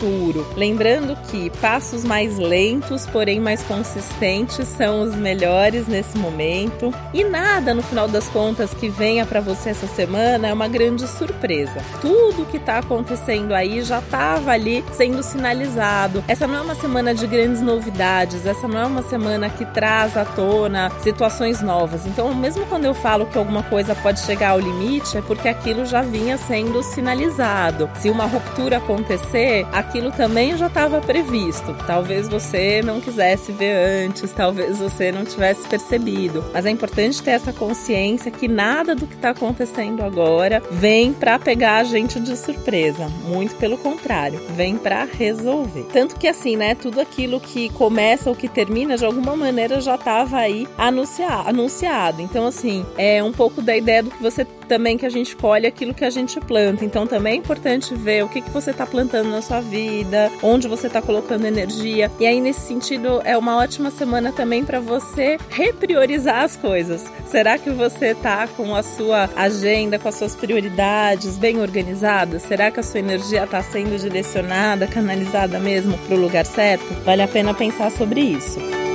lembrando 0.56 1.16
que 1.30 1.50
passos 1.60 2.04
mais 2.04 2.38
lentos, 2.38 3.06
porém 3.06 3.40
mais 3.40 3.62
consistentes 3.62 4.68
são 4.68 5.02
os 5.02 5.14
melhores 5.14 5.86
nesse 5.86 6.18
momento 6.18 6.92
e 7.14 7.24
nada 7.24 7.72
no 7.72 7.82
final 7.82 8.08
das 8.08 8.28
contas 8.28 8.74
que 8.74 8.88
venha 8.88 9.24
para 9.24 9.40
você 9.40 9.70
essa 9.70 9.86
semana 9.86 10.48
é 10.48 10.52
uma 10.52 10.68
grande 10.68 11.06
surpresa. 11.06 11.80
Tudo 12.00 12.46
que 12.46 12.56
está 12.56 12.78
acontecendo 12.78 13.52
aí 13.52 13.82
já 13.82 13.98
estava 13.98 14.50
ali 14.50 14.84
sendo 14.92 15.22
sinalizado. 15.22 16.22
Essa 16.28 16.46
não 16.46 16.56
é 16.56 16.60
uma 16.60 16.74
semana 16.74 17.14
de 17.14 17.26
grandes 17.26 17.60
novidades, 17.60 18.46
essa 18.46 18.66
não 18.66 18.80
é 18.80 18.86
uma 18.86 19.02
semana 19.02 19.48
que 19.48 19.64
traz 19.64 20.16
à 20.16 20.24
tona 20.24 20.90
situações 21.00 21.60
novas. 21.60 22.06
Então, 22.06 22.34
mesmo 22.34 22.66
quando 22.66 22.84
eu 22.84 22.94
falo 22.94 23.26
que 23.26 23.38
alguma 23.38 23.62
coisa 23.62 23.94
pode 23.94 24.20
chegar 24.20 24.50
ao 24.50 24.60
limite, 24.60 25.16
é 25.16 25.22
porque 25.22 25.48
aquilo 25.48 25.84
já 25.84 26.02
vinha 26.02 26.36
sendo 26.36 26.82
sinalizado. 26.82 27.88
Se 27.96 28.10
uma 28.10 28.26
ruptura 28.26 28.78
acontecer, 28.78 29.66
aquilo 29.86 30.10
também 30.10 30.56
já 30.56 30.66
estava 30.66 31.00
previsto. 31.00 31.74
Talvez 31.86 32.28
você 32.28 32.82
não 32.82 33.00
quisesse 33.00 33.52
ver 33.52 34.04
antes, 34.04 34.32
talvez 34.32 34.78
você 34.78 35.12
não 35.12 35.24
tivesse 35.24 35.66
percebido. 35.68 36.44
Mas 36.52 36.66
é 36.66 36.70
importante 36.70 37.22
ter 37.22 37.30
essa 37.30 37.52
consciência 37.52 38.30
que 38.30 38.48
nada 38.48 38.94
do 38.94 39.06
que 39.06 39.14
está 39.14 39.30
acontecendo 39.30 40.02
agora 40.02 40.62
vem 40.70 41.12
para 41.12 41.38
pegar 41.38 41.78
a 41.78 41.84
gente 41.84 42.18
de 42.18 42.36
surpresa. 42.36 43.08
Muito 43.26 43.54
pelo 43.56 43.78
contrário, 43.78 44.40
vem 44.50 44.76
para 44.76 45.04
resolver. 45.04 45.86
Tanto 45.92 46.16
que 46.16 46.26
assim, 46.26 46.56
né, 46.56 46.74
tudo 46.74 47.00
aquilo 47.00 47.38
que 47.38 47.68
começa 47.70 48.28
ou 48.28 48.36
que 48.36 48.48
termina 48.48 48.96
de 48.96 49.04
alguma 49.04 49.36
maneira 49.36 49.80
já 49.80 49.94
estava 49.94 50.38
aí 50.38 50.66
anunciado. 50.76 52.20
Então 52.20 52.46
assim, 52.46 52.84
é 52.98 53.22
um 53.22 53.32
pouco 53.32 53.62
da 53.62 53.76
ideia 53.76 54.02
do 54.02 54.10
que 54.10 54.22
você 54.22 54.44
também 54.66 54.98
que 54.98 55.06
a 55.06 55.10
gente 55.10 55.34
colhe 55.36 55.66
aquilo 55.66 55.94
que 55.94 56.04
a 56.04 56.10
gente 56.10 56.38
planta. 56.40 56.84
Então 56.84 57.06
também 57.06 57.34
é 57.34 57.36
importante 57.36 57.94
ver 57.94 58.24
o 58.24 58.28
que, 58.28 58.40
que 58.40 58.50
você 58.50 58.70
está 58.70 58.86
plantando 58.86 59.30
na 59.30 59.40
sua 59.40 59.60
vida, 59.60 60.30
onde 60.42 60.68
você 60.68 60.86
está 60.86 61.00
colocando 61.00 61.46
energia. 61.46 62.10
E 62.18 62.26
aí, 62.26 62.40
nesse 62.40 62.60
sentido, 62.60 63.20
é 63.24 63.36
uma 63.36 63.56
ótima 63.56 63.90
semana 63.90 64.32
também 64.32 64.64
para 64.64 64.80
você 64.80 65.38
repriorizar 65.50 66.42
as 66.42 66.56
coisas. 66.56 67.04
Será 67.26 67.58
que 67.58 67.70
você 67.70 68.08
está 68.08 68.46
com 68.48 68.74
a 68.74 68.82
sua 68.82 69.30
agenda, 69.36 69.98
com 69.98 70.08
as 70.08 70.16
suas 70.16 70.34
prioridades 70.34 71.38
bem 71.38 71.60
organizadas? 71.60 72.42
Será 72.42 72.70
que 72.70 72.80
a 72.80 72.82
sua 72.82 73.00
energia 73.00 73.44
está 73.44 73.62
sendo 73.62 73.98
direcionada, 73.98 74.86
canalizada 74.86 75.58
mesmo 75.58 75.96
para 75.98 76.16
o 76.16 76.20
lugar 76.20 76.44
certo? 76.44 76.86
Vale 77.04 77.22
a 77.22 77.28
pena 77.28 77.54
pensar 77.54 77.90
sobre 77.90 78.20
isso. 78.20 78.85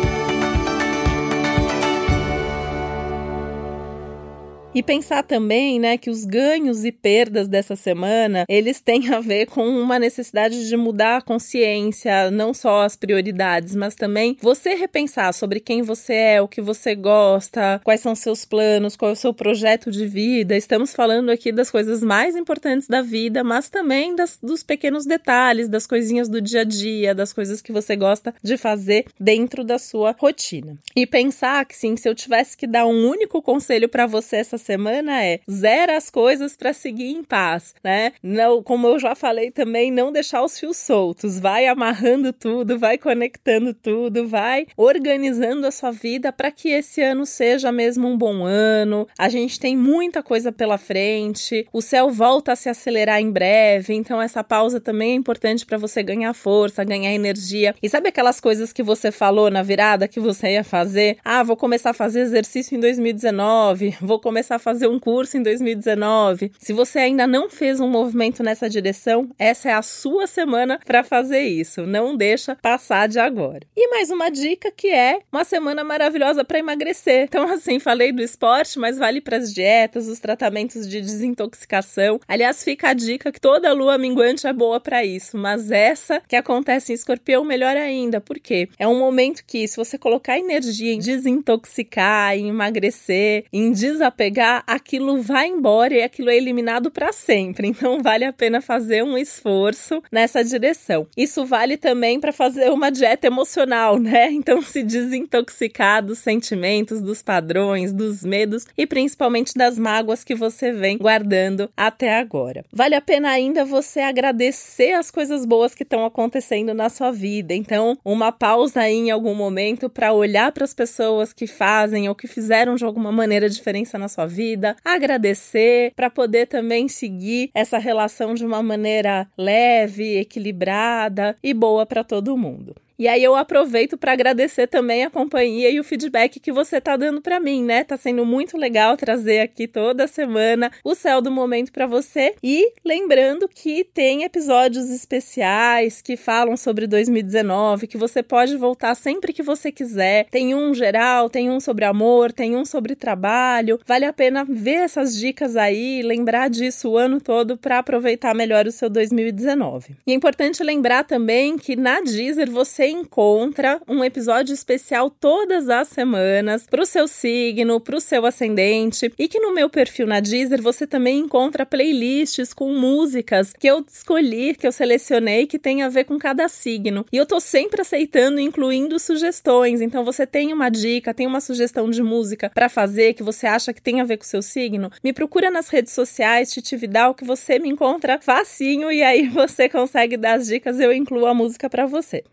E 4.74 4.82
pensar 4.82 5.24
também, 5.24 5.80
né, 5.80 5.98
que 5.98 6.10
os 6.10 6.24
ganhos 6.24 6.86
e 6.86 6.94
perdas 6.94 7.50
dessa 7.50 7.76
semana, 7.76 8.46
eles 8.48 8.80
têm 8.80 9.14
a 9.14 9.20
ver 9.20 9.48
com 9.48 9.68
uma 9.68 10.00
necessidade 10.00 10.68
de 10.68 10.78
mudar 10.78 11.18
a 11.18 11.22
consciência, 11.22 12.32
não 12.32 12.54
só 12.54 12.84
as 12.84 12.96
prioridades, 12.96 13.76
mas 13.76 13.96
também 13.96 14.38
você 14.42 14.74
repensar 14.74 15.34
sobre 15.34 15.60
quem 15.60 15.82
você 15.82 16.14
é, 16.14 16.42
o 16.42 16.48
que 16.48 16.62
você 16.62 16.96
gosta, 16.96 17.82
quais 17.84 18.00
são 18.00 18.16
seus 18.16 18.46
planos, 18.46 18.96
qual 18.96 19.10
é 19.10 19.14
o 19.14 19.18
seu 19.18 19.34
projeto 19.34 19.92
de 19.92 20.06
vida. 20.08 20.56
Estamos 20.56 20.94
falando 20.94 21.32
aqui 21.32 21.52
das 21.52 21.70
coisas 21.70 22.02
mais 22.02 22.38
importantes 22.38 22.88
da 22.88 23.02
vida, 23.02 23.44
mas 23.44 23.70
também 23.70 24.16
das, 24.16 24.40
dos 24.42 24.64
pequenos 24.64 25.06
detalhes, 25.06 25.68
das 25.68 25.86
coisinhas 25.86 26.30
do 26.30 26.40
dia 26.40 26.62
a 26.62 26.66
dia, 26.66 27.14
das 27.14 27.34
coisas 27.34 27.62
que 27.62 27.74
você 27.74 27.98
gosta 27.98 28.34
de 28.42 28.56
fazer 28.56 29.06
dentro 29.20 29.66
da 29.66 29.78
sua 29.78 30.16
rotina. 30.18 30.78
E 30.96 31.06
pensar 31.06 31.66
que 31.66 31.76
sim, 31.76 31.98
se 31.98 32.08
eu 32.08 32.16
tivesse 32.16 32.56
que 32.56 32.66
dar 32.66 32.86
um 32.86 33.10
único 33.10 33.42
conselho 33.42 33.90
para 33.90 34.08
você 34.08 34.38
essa 34.38 34.61
semana 34.62 35.22
é 35.26 35.42
zera 35.50 35.98
as 35.98 36.10
coisas 36.10 36.56
para 36.56 36.72
seguir 36.72 37.12
em 37.12 37.24
paz, 37.24 37.76
né? 37.84 38.14
Não, 38.24 38.64
como 38.64 38.88
eu 38.88 39.00
já 39.00 39.14
falei 39.16 39.52
também, 39.52 39.92
não 39.92 40.12
deixar 40.12 40.42
os 40.44 40.58
fios 40.58 40.78
soltos, 40.78 41.38
vai 41.40 41.68
amarrando 41.68 42.32
tudo, 42.32 42.80
vai 42.80 42.98
conectando 42.98 43.74
tudo, 43.74 44.28
vai 44.28 44.68
organizando 44.78 45.68
a 45.68 45.72
sua 45.72 45.92
vida 45.92 46.32
para 46.32 46.52
que 46.52 46.70
esse 46.70 47.02
ano 47.02 47.26
seja 47.26 47.72
mesmo 47.72 48.08
um 48.08 48.18
bom 48.18 48.46
ano. 48.46 49.08
A 49.18 49.28
gente 49.28 49.60
tem 49.60 49.76
muita 49.76 50.24
coisa 50.24 50.52
pela 50.52 50.78
frente, 50.78 51.68
o 51.74 51.82
céu 51.82 52.10
volta 52.10 52.54
a 52.54 52.56
se 52.56 52.70
acelerar 52.70 53.20
em 53.20 53.32
breve, 53.32 53.94
então 53.94 54.22
essa 54.22 54.44
pausa 54.44 54.80
também 54.80 55.12
é 55.12 55.16
importante 55.16 55.66
para 55.66 55.78
você 55.78 56.04
ganhar 56.04 56.34
força, 56.34 56.84
ganhar 56.84 57.14
energia. 57.14 57.76
E 57.82 57.90
sabe 57.90 58.10
aquelas 58.10 58.40
coisas 58.40 58.72
que 58.72 58.84
você 58.84 59.12
falou 59.12 59.50
na 59.50 59.64
virada 59.64 60.08
que 60.08 60.20
você 60.20 60.54
ia 60.54 60.64
fazer? 60.64 61.18
Ah, 61.24 61.44
vou 61.44 61.58
começar 61.58 61.92
a 61.92 61.94
fazer 61.94 62.22
exercício 62.22 62.76
em 62.76 62.80
2019, 62.80 63.98
vou 64.02 64.20
começar 64.20 64.51
começar 64.52 64.56
a 64.56 64.60
fazer 64.60 64.88
um 64.88 65.00
curso 65.00 65.38
em 65.38 65.44
2019, 65.44 66.52
se 66.60 66.74
você 66.74 67.00
ainda 67.00 67.26
não 67.26 67.50
fez 67.50 67.80
um 67.80 67.88
movimento 67.88 68.44
nessa 68.44 68.70
direção, 68.70 69.30
essa 69.38 69.70
é 69.70 69.74
a 69.74 69.82
sua 69.82 70.28
semana 70.28 70.80
para 70.86 71.04
fazer 71.04 71.42
isso. 71.42 71.86
Não 71.86 72.16
deixa 72.16 72.56
passar 72.56 73.08
de 73.08 73.20
agora. 73.20 73.62
E 73.76 73.90
mais 73.90 74.10
uma 74.10 74.30
dica 74.30 74.72
que 74.72 74.90
é 74.90 75.20
uma 75.32 75.44
semana 75.44 75.84
maravilhosa 75.84 76.44
para 76.44 76.60
emagrecer. 76.60 77.24
Então, 77.24 77.48
assim, 77.52 77.80
falei 77.80 78.12
do 78.12 78.22
esporte, 78.22 78.78
mas 78.80 78.98
vale 78.98 79.22
para 79.22 79.38
as 79.38 79.54
dietas, 79.54 80.08
os 80.08 80.20
tratamentos 80.20 80.88
de 80.88 81.00
desintoxicação. 81.00 82.20
Aliás, 82.28 82.64
fica 82.64 82.90
a 82.90 82.94
dica 82.94 83.32
que 83.32 83.40
toda 83.40 83.72
lua 83.74 83.98
minguante 83.98 84.48
é 84.48 84.54
boa 84.54 84.80
para 84.80 85.06
isso, 85.06 85.38
mas 85.38 85.72
essa 85.72 86.22
que 86.28 86.36
acontece 86.36 86.92
em 86.92 86.96
escorpião, 86.96 87.46
melhor 87.46 87.78
ainda. 87.78 88.20
Por 88.20 88.40
quê? 88.40 88.68
É 88.78 88.88
um 88.88 89.00
momento 89.00 89.44
que, 89.46 89.68
se 89.68 89.78
você 89.78 89.98
colocar 89.98 90.38
energia 90.38 90.94
em 90.94 91.00
desintoxicar, 91.00 92.36
em 92.36 92.50
emagrecer, 92.50 93.46
em 93.54 93.72
desapegar, 93.72 94.41
chegar, 94.42 94.64
aquilo 94.66 95.22
vai 95.22 95.48
embora 95.48 95.94
e 95.94 96.02
aquilo 96.02 96.30
é 96.30 96.36
eliminado 96.36 96.90
para 96.90 97.14
sempre. 97.14 97.68
Então 97.82 98.02
vale 98.02 98.26
a 98.26 98.34
pena 98.34 98.62
fazer 98.62 99.04
um 99.04 99.18
esforço 99.18 100.02
nessa 100.12 100.44
direção. 100.44 101.08
Isso 101.16 101.46
vale 101.46 101.78
também 101.78 102.20
para 102.20 102.34
fazer 102.34 102.70
uma 102.72 102.90
dieta 102.90 103.28
emocional, 103.28 103.98
né? 103.98 104.32
Então 104.42 104.62
se 104.62 104.82
desintoxicar 104.82 106.04
dos 106.04 106.20
sentimentos, 106.20 107.00
dos 107.00 107.22
padrões, 107.22 107.94
dos 107.94 108.24
medos 108.24 108.66
e 108.78 108.88
principalmente 108.88 109.54
das 109.54 109.78
mágoas 109.78 110.24
que 110.24 110.34
você 110.34 110.72
vem 110.72 110.98
guardando 110.98 111.70
até 111.78 112.18
agora. 112.18 112.66
Vale 112.72 112.96
a 112.96 113.02
pena 113.02 113.30
ainda 113.30 113.64
você 113.64 114.00
agradecer 114.00 114.94
as 114.94 115.12
coisas 115.12 115.46
boas 115.46 115.76
que 115.76 115.84
estão 115.84 116.06
acontecendo 116.06 116.74
na 116.74 116.90
sua 116.90 117.12
vida. 117.12 117.54
Então, 117.54 117.98
uma 118.04 118.32
pausa 118.32 118.82
aí 118.82 118.96
em 118.96 119.12
algum 119.12 119.36
momento 119.36 119.90
para 119.90 120.12
olhar 120.12 120.52
para 120.52 120.64
as 120.64 120.74
pessoas 120.74 121.34
que 121.34 121.46
fazem 121.46 122.10
ou 122.10 122.16
que 122.16 122.28
fizeram 122.28 122.76
de 122.76 122.84
alguma 122.84 123.12
maneira 123.12 123.50
diferença 123.50 123.98
na 123.98 124.08
sua 124.08 124.26
vida, 124.32 124.76
agradecer 124.84 125.92
para 125.96 126.10
poder 126.10 126.48
também 126.48 126.88
seguir 126.88 127.52
essa 127.54 127.78
relação 127.78 128.34
de 128.34 128.46
uma 128.46 128.64
maneira 128.64 129.28
leve, 129.38 130.18
equilibrada 130.18 131.36
e 131.44 131.54
boa 131.54 131.86
para 131.86 132.04
todo 132.04 132.38
mundo. 132.38 132.76
E 133.02 133.08
aí 133.08 133.24
eu 133.24 133.36
aproveito 133.36 133.98
para 133.98 134.12
agradecer 134.12 134.68
também 134.68 135.04
a 135.04 135.10
companhia 135.10 135.72
e 135.72 135.80
o 135.80 135.84
feedback 135.84 136.40
que 136.40 136.52
você 136.52 136.80
tá 136.80 136.96
dando 136.96 137.20
para 137.20 137.40
mim, 137.40 137.64
né? 137.64 137.84
Tá 137.84 137.98
sendo 137.98 138.24
muito 138.24 138.56
legal 138.56 138.96
trazer 138.96 139.40
aqui 139.40 139.68
toda 139.68 140.06
semana 140.06 140.72
o 140.84 140.94
céu 140.94 141.20
do 141.20 141.32
momento 141.32 141.72
para 141.72 141.88
você 141.88 142.36
e 142.44 142.74
lembrando 142.86 143.48
que 143.48 143.84
tem 143.84 144.22
episódios 144.22 144.92
especiais 144.92 146.00
que 146.00 146.16
falam 146.16 146.56
sobre 146.56 146.86
2019, 146.86 147.88
que 147.88 147.98
você 147.98 148.22
pode 148.22 148.56
voltar 148.56 148.94
sempre 148.94 149.34
que 149.34 149.42
você 149.42 149.72
quiser. 149.72 150.28
Tem 150.30 150.54
um 150.54 150.72
geral, 150.72 151.28
tem 151.28 151.50
um 151.50 151.60
sobre 151.60 151.86
amor, 151.86 152.32
tem 152.32 152.56
um 152.56 152.64
sobre 152.64 152.94
trabalho. 152.94 153.80
Vale 153.84 154.06
a 154.06 154.14
pena 154.14 154.46
ver 154.48 154.84
essas 154.84 155.18
dicas 155.18 155.58
aí, 155.58 156.04
lembrar 156.04 156.52
disso 156.52 156.92
o 156.92 156.98
ano 157.00 157.20
todo 157.20 157.58
para 157.58 157.80
aproveitar 157.80 158.36
melhor 158.36 158.68
o 158.68 158.72
seu 158.72 158.92
2019. 158.92 159.96
E 160.06 160.12
é 160.12 160.14
importante 160.14 160.62
lembrar 160.62 161.04
também 161.04 161.58
que 161.58 161.76
na 161.76 162.00
Deezer 162.00 162.52
você 162.52 162.91
encontra 162.92 163.82
um 163.88 164.04
episódio 164.04 164.54
especial 164.54 165.10
todas 165.10 165.70
as 165.70 165.88
semanas 165.88 166.66
para 166.70 166.82
o 166.82 166.86
seu 166.86 167.08
signo, 167.08 167.80
para 167.80 167.96
o 167.96 168.02
seu 168.02 168.26
ascendente 168.26 169.12
e 169.18 169.28
que 169.28 169.40
no 169.40 169.54
meu 169.54 169.70
perfil 169.70 170.06
na 170.06 170.20
Deezer 170.20 170.62
você 170.62 170.86
também 170.86 171.20
encontra 171.20 171.66
playlists 171.66 172.54
com 172.54 172.74
músicas 172.74 173.54
que 173.54 173.68
eu 173.68 173.84
escolhi, 173.92 174.56
que 174.56 174.68
eu 174.68 174.72
selecionei 174.72 175.48
que 175.48 175.58
tem 175.58 175.82
a 175.82 175.90
ver 175.90 176.04
com 176.04 176.20
cada 176.20 176.48
signo. 176.48 177.06
E 177.12 177.18
eu 177.18 177.26
tô 177.26 177.40
sempre 177.40 177.82
aceitando, 177.82 178.40
incluindo 178.40 179.00
sugestões. 179.00 179.82
Então 179.82 180.04
você 180.04 180.26
tem 180.28 180.54
uma 180.54 180.70
dica, 180.70 181.14
tem 181.14 181.28
uma 181.28 181.42
sugestão 181.42 181.90
de 181.90 182.04
música 182.04 182.52
para 182.54 182.70
fazer 182.70 183.14
que 183.14 183.24
você 183.24 183.48
acha 183.48 183.74
que 183.74 183.82
tem 183.82 184.02
a 184.02 184.04
ver 184.04 184.18
com 184.18 184.24
o 184.24 184.28
seu 184.28 184.42
signo, 184.42 184.92
me 185.04 185.14
procura 185.14 185.50
nas 185.50 185.70
redes 185.70 185.94
sociais, 185.94 186.52
Titividal, 186.52 187.14
que 187.14 187.24
você 187.24 187.60
me 187.60 187.70
encontra 187.70 188.20
facinho 188.22 188.92
e 188.92 189.02
aí 189.02 189.28
você 189.30 189.70
consegue 189.70 190.18
dar 190.18 190.34
as 190.34 190.48
dicas, 190.48 190.80
eu 190.80 190.92
incluo 190.92 191.26
a 191.26 191.34
música 191.34 191.70
para 191.70 191.86
você. 191.86 192.24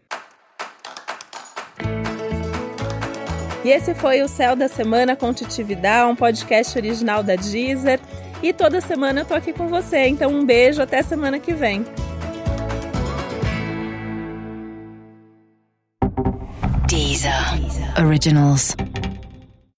E 3.64 3.70
esse 3.70 3.94
foi 3.94 4.22
o 4.22 4.28
Céu 4.28 4.54
da 4.54 4.68
Semana 4.68 5.16
com 5.16 5.32
Titividade, 5.32 6.10
um 6.10 6.14
podcast 6.14 6.78
original 6.78 7.22
da 7.22 7.34
Deezer. 7.34 8.00
E 8.42 8.52
toda 8.52 8.80
semana 8.80 9.20
eu 9.20 9.24
tô 9.24 9.34
aqui 9.34 9.52
com 9.52 9.66
você, 9.66 10.06
então 10.06 10.30
um 10.30 10.44
beijo, 10.44 10.80
até 10.80 11.02
semana 11.02 11.40
que 11.40 11.52
vem. 11.52 11.84
Deezer. 16.86 17.60
Deezer. 17.60 18.06
Originals. 18.06 18.76